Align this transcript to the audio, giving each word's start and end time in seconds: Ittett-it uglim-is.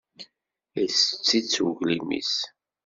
Ittett-it 0.83 1.55
uglim-is. 1.65 2.35